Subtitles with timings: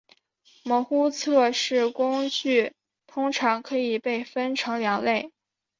[0.63, 2.73] 模糊测试工具
[3.05, 5.31] 通常可以被分为两类。